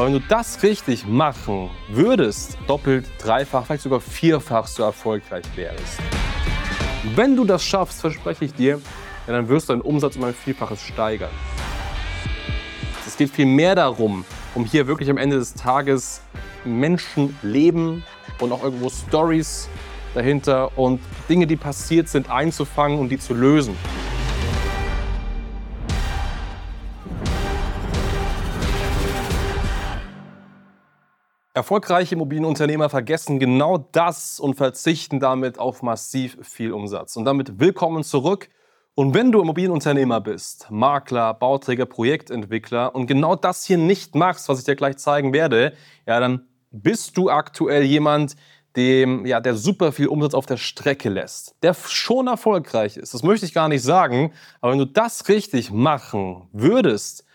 [0.00, 6.00] Aber wenn du das richtig machen würdest, doppelt, dreifach, vielleicht sogar vierfach so erfolgreich wärst.
[7.14, 8.80] Wenn du das schaffst, verspreche ich dir,
[9.26, 11.28] ja, dann wirst du deinen Umsatz um ein Vielfaches steigern.
[13.06, 14.24] Es geht viel mehr darum,
[14.54, 16.22] um hier wirklich am Ende des Tages
[16.64, 18.02] Menschenleben
[18.38, 19.68] und auch irgendwo Stories
[20.14, 23.76] dahinter und Dinge, die passiert sind, einzufangen und die zu lösen.
[31.60, 37.16] Erfolgreiche Immobilienunternehmer vergessen genau das und verzichten damit auf massiv viel Umsatz.
[37.16, 38.48] Und damit willkommen zurück.
[38.94, 44.60] Und wenn du Immobilienunternehmer bist, Makler, Bauträger, Projektentwickler und genau das hier nicht machst, was
[44.60, 45.74] ich dir gleich zeigen werde,
[46.06, 48.36] ja, dann bist du aktuell jemand,
[48.74, 53.12] dem, ja, der super viel Umsatz auf der Strecke lässt, der schon erfolgreich ist.
[53.12, 54.32] Das möchte ich gar nicht sagen,
[54.62, 57.26] aber wenn du das richtig machen würdest,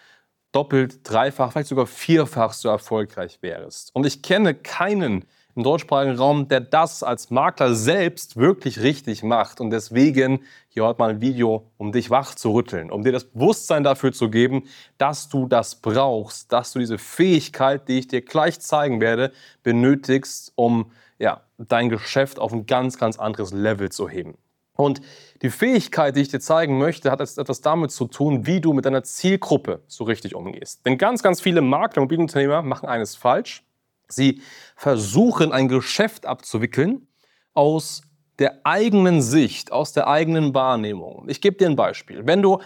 [0.56, 3.94] doppelt, dreifach, vielleicht sogar vierfach so erfolgreich wärst.
[3.94, 9.62] Und ich kenne keinen im deutschsprachigen Raum, der das als Makler selbst wirklich richtig macht.
[9.62, 13.24] Und deswegen hier heute mal ein Video, um dich wach zu rütteln, um dir das
[13.24, 14.64] Bewusstsein dafür zu geben,
[14.98, 19.32] dass du das brauchst, dass du diese Fähigkeit, die ich dir gleich zeigen werde,
[19.64, 24.38] benötigst, um ja, dein Geschäft auf ein ganz, ganz anderes Level zu heben.
[24.76, 25.02] Und
[25.42, 28.86] die Fähigkeit, die ich dir zeigen möchte, hat etwas damit zu tun, wie du mit
[28.86, 30.86] deiner Zielgruppe so richtig umgehst.
[30.86, 33.64] Denn ganz, ganz viele Makler und Mobilunternehmer machen eines falsch.
[34.08, 34.42] Sie
[34.76, 37.08] versuchen ein Geschäft abzuwickeln
[37.54, 38.02] aus
[38.40, 41.26] der eigenen Sicht, aus der eigenen Wahrnehmung.
[41.28, 42.28] Ich gebe dir ein Beispiel.
[42.28, 42.60] Wenn du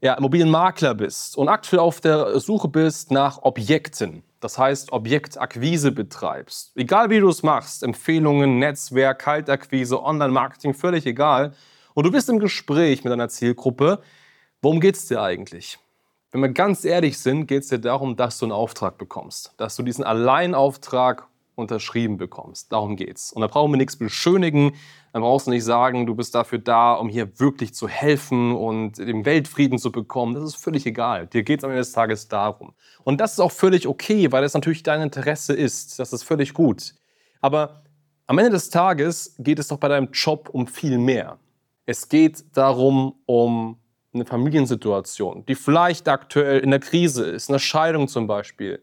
[0.00, 6.76] ja, Immobilienmakler bist und aktuell auf der Suche bist nach Objekten, das heißt Objektakquise betreibst,
[6.76, 11.54] egal wie du es machst, Empfehlungen, Netzwerk, Kaltakquise, Online-Marketing, völlig egal,
[11.94, 14.02] und du bist im Gespräch mit deiner Zielgruppe,
[14.60, 15.78] worum geht es dir eigentlich?
[16.30, 19.76] Wenn wir ganz ehrlich sind, geht es dir darum, dass du einen Auftrag bekommst, dass
[19.76, 22.72] du diesen Alleinauftrag unterschrieben bekommst.
[22.72, 23.32] Darum geht's.
[23.32, 24.72] Und da brauchen wir nichts beschönigen.
[25.12, 28.98] Dann brauchst du nicht sagen, du bist dafür da, um hier wirklich zu helfen und
[28.98, 30.34] den Weltfrieden zu bekommen.
[30.34, 31.26] Das ist völlig egal.
[31.26, 32.74] Dir geht es am Ende des Tages darum.
[33.04, 35.98] Und das ist auch völlig okay, weil das natürlich dein Interesse ist.
[35.98, 36.94] Das ist völlig gut.
[37.40, 37.84] Aber
[38.26, 41.38] am Ende des Tages geht es doch bei deinem Job um viel mehr.
[41.86, 43.78] Es geht darum, um
[44.14, 48.82] eine Familiensituation, die vielleicht aktuell in der Krise ist, eine Scheidung zum Beispiel,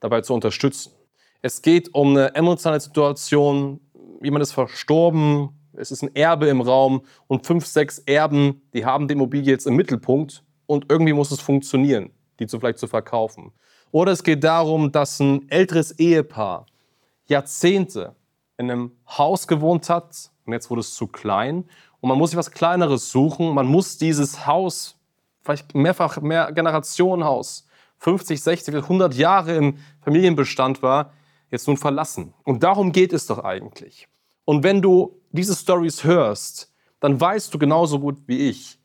[0.00, 0.92] dabei zu unterstützen.
[1.40, 3.80] Es geht um eine emotionale Situation,
[4.20, 7.02] jemand ist verstorben, es ist ein Erbe im Raum.
[7.26, 10.42] Und fünf, sechs Erben, die haben die Immobilie jetzt im Mittelpunkt.
[10.66, 13.52] Und irgendwie muss es funktionieren, die zu vielleicht zu verkaufen.
[13.90, 16.66] Oder es geht darum, dass ein älteres Ehepaar
[17.26, 18.16] Jahrzehnte
[18.56, 20.30] in einem Haus gewohnt hat.
[20.44, 21.64] Und jetzt wurde es zu klein.
[22.00, 23.54] Und man muss sich was Kleineres suchen.
[23.54, 24.98] Man muss dieses Haus,
[25.42, 27.66] vielleicht mehrfach mehr Generationenhaus,
[27.98, 31.12] 50, 60, 100 Jahre im Familienbestand war,
[31.50, 32.34] jetzt nun verlassen.
[32.44, 34.08] Und darum geht es doch eigentlich.
[34.44, 38.78] Und wenn du diese Stories hörst, dann weißt du genauso gut wie ich,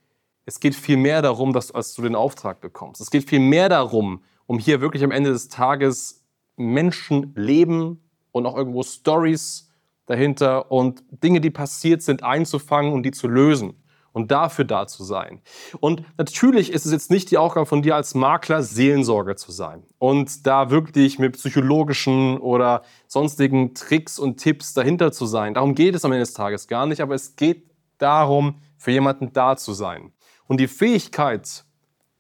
[0.46, 3.00] es geht viel mehr darum, dass, als du den Auftrag bekommst.
[3.00, 6.26] Es geht viel mehr darum, um hier wirklich am Ende des Tages
[6.58, 9.72] Menschenleben und auch irgendwo Stories
[10.06, 13.83] dahinter und Dinge, die passiert sind, einzufangen und die zu lösen
[14.14, 15.42] und dafür da zu sein.
[15.80, 19.84] Und natürlich ist es jetzt nicht die Aufgabe von dir als Makler, Seelensorger zu sein
[19.98, 25.56] und da wirklich mit psychologischen oder sonstigen Tricks und Tipps dahinter zu sein.
[25.56, 29.34] Darum geht es am Ende des Tages gar nicht, aber es geht darum, für jemanden
[29.34, 30.14] da zu sein.
[30.48, 31.66] Und die Fähigkeit,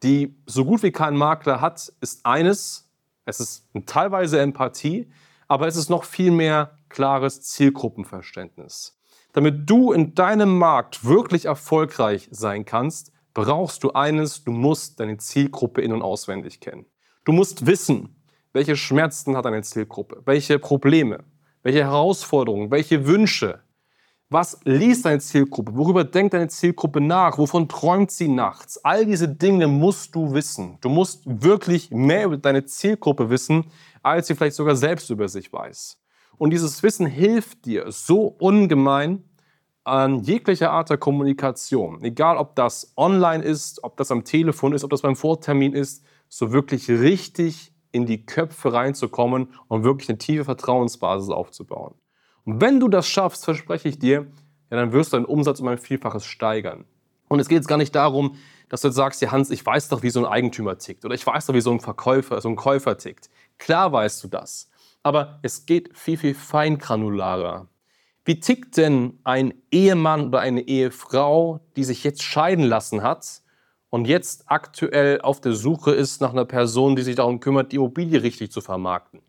[0.01, 2.89] die so gut wie kein Makler hat, ist eines,
[3.25, 5.11] es ist teilweise Empathie,
[5.47, 8.97] aber es ist noch viel mehr klares Zielgruppenverständnis.
[9.33, 15.17] Damit du in deinem Markt wirklich erfolgreich sein kannst, brauchst du eines, du musst deine
[15.17, 16.85] Zielgruppe in- und auswendig kennen.
[17.25, 18.15] Du musst wissen,
[18.53, 21.23] welche Schmerzen hat deine Zielgruppe, welche Probleme,
[21.63, 23.63] welche Herausforderungen, welche Wünsche.
[24.29, 25.75] Was liest deine Zielgruppe?
[25.75, 27.37] Worüber denkt deine Zielgruppe nach?
[27.39, 28.83] Wovon träumt sie nachts?
[28.83, 30.77] All diese Dinge musst du wissen.
[30.81, 33.65] Du musst wirklich mehr über deine Zielgruppe wissen,
[34.03, 36.02] als sie vielleicht sogar selbst über sich weiß.
[36.43, 39.23] Und dieses Wissen hilft dir so ungemein
[39.85, 44.83] an jeglicher Art der Kommunikation, egal ob das online ist, ob das am Telefon ist,
[44.83, 50.17] ob das beim Vortermin ist, so wirklich richtig in die Köpfe reinzukommen und wirklich eine
[50.17, 51.93] tiefe Vertrauensbasis aufzubauen.
[52.43, 54.27] Und wenn du das schaffst, verspreche ich dir,
[54.69, 56.83] ja, dann wirst du deinen Umsatz um ein Vielfaches steigern.
[57.29, 58.35] Und es geht jetzt gar nicht darum,
[58.67, 61.15] dass du jetzt sagst, ja Hans, ich weiß doch, wie so ein Eigentümer tickt oder
[61.15, 63.29] ich weiß doch, wie so ein Verkäufer, so ein Käufer tickt.
[63.59, 64.69] Klar weißt du das.
[65.03, 67.67] Aber es geht viel, viel feingranularer.
[68.25, 73.41] Wie tickt denn ein Ehemann oder eine Ehefrau, die sich jetzt scheiden lassen hat
[73.89, 77.75] und jetzt aktuell auf der Suche ist nach einer Person, die sich darum kümmert, die
[77.75, 79.21] Immobilie richtig zu vermarkten.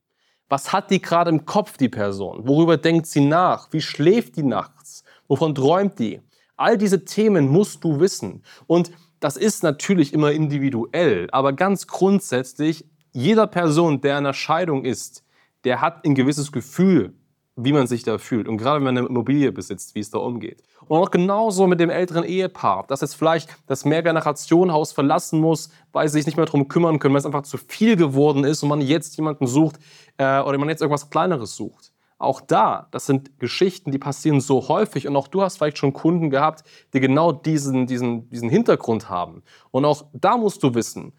[0.48, 2.46] Was hat die gerade im Kopf, die Person?
[2.46, 3.72] Worüber denkt sie nach?
[3.72, 5.02] Wie schläft die nachts?
[5.26, 6.20] Wovon träumt die?
[6.56, 8.44] All diese Themen musst du wissen.
[8.68, 14.84] Und das ist natürlich immer individuell, aber ganz grundsätzlich, jeder Person, der in einer Scheidung
[14.84, 15.23] ist,
[15.64, 17.14] der hat ein gewisses Gefühl
[17.56, 18.48] wie man sich da fühlt.
[18.48, 20.62] Und gerade wenn man eine Immobilie besitzt, wie es da umgeht.
[20.86, 26.08] Und auch genauso mit dem älteren Ehepaar, das jetzt vielleicht das Mehrgenerationenhaus verlassen muss, weil
[26.08, 28.68] sie sich nicht mehr darum kümmern können, weil es einfach zu viel geworden ist und
[28.68, 29.78] man jetzt jemanden sucht
[30.18, 31.92] äh, oder man jetzt irgendwas Kleineres sucht.
[32.18, 35.92] Auch da, das sind Geschichten, die passieren so häufig und auch du hast vielleicht schon
[35.92, 39.42] Kunden gehabt, die genau diesen, diesen, diesen Hintergrund haben.
[39.70, 41.12] Und auch da musst du wissen,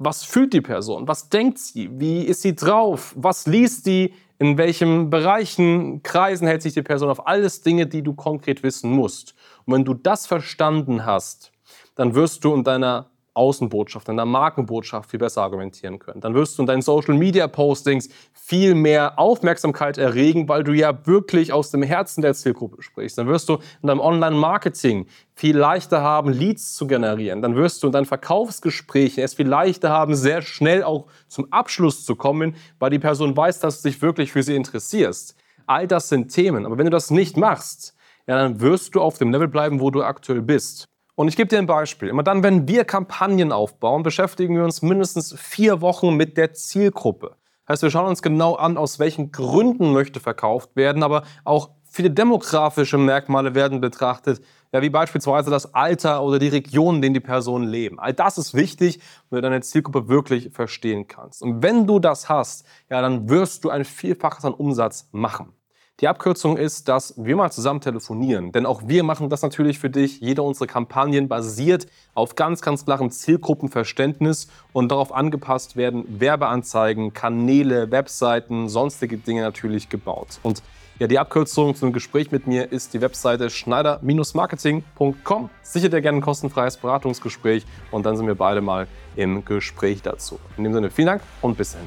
[0.00, 1.06] was fühlt die Person?
[1.06, 1.90] Was denkt sie?
[1.92, 3.14] Wie ist sie drauf?
[3.16, 4.14] Was liest die?
[4.38, 7.26] In welchen Bereichen, Kreisen hält sich die Person auf?
[7.26, 9.34] Alles Dinge, die du konkret wissen musst.
[9.66, 11.52] Und wenn du das verstanden hast,
[11.94, 16.20] dann wirst du in deiner Außenbotschaft, in der Markenbotschaft viel besser argumentieren können.
[16.20, 21.06] Dann wirst du in deinen Social Media Postings viel mehr Aufmerksamkeit erregen, weil du ja
[21.06, 23.18] wirklich aus dem Herzen der Zielgruppe sprichst.
[23.18, 27.40] Dann wirst du in deinem Online-Marketing viel leichter haben, Leads zu generieren.
[27.40, 32.04] Dann wirst du in deinen Verkaufsgesprächen es viel leichter haben, sehr schnell auch zum Abschluss
[32.04, 35.36] zu kommen, weil die Person weiß, dass du dich wirklich für sie interessierst.
[35.66, 36.66] All das sind Themen.
[36.66, 37.94] Aber wenn du das nicht machst,
[38.26, 40.89] ja, dann wirst du auf dem Level bleiben, wo du aktuell bist.
[41.20, 42.08] Und ich gebe dir ein Beispiel.
[42.08, 47.36] Immer dann, wenn wir Kampagnen aufbauen, beschäftigen wir uns mindestens vier Wochen mit der Zielgruppe.
[47.66, 51.72] Das heißt, wir schauen uns genau an, aus welchen Gründen möchte verkauft werden, aber auch
[51.90, 54.40] viele demografische Merkmale werden betrachtet,
[54.72, 58.00] ja, wie beispielsweise das Alter oder die Region, in denen die Personen leben.
[58.00, 61.42] All das ist wichtig, wenn du deine Zielgruppe wirklich verstehen kannst.
[61.42, 65.52] Und wenn du das hast, ja, dann wirst du ein Vielfaches an Umsatz machen.
[66.00, 68.52] Die Abkürzung ist, dass wir mal zusammen telefonieren.
[68.52, 70.20] Denn auch wir machen das natürlich für dich.
[70.20, 77.90] Jede unserer Kampagnen basiert auf ganz, ganz klarem Zielgruppenverständnis und darauf angepasst werden Werbeanzeigen, Kanäle,
[77.90, 80.40] Webseiten, sonstige Dinge natürlich gebaut.
[80.42, 80.62] Und
[80.98, 85.50] ja, die Abkürzung zu einem Gespräch mit mir ist die Webseite schneider-marketing.com.
[85.62, 88.86] Sicher dir gerne ein kostenfreies Beratungsgespräch und dann sind wir beide mal
[89.16, 90.38] im Gespräch dazu.
[90.56, 91.82] In dem Sinne, vielen Dank und bis dann.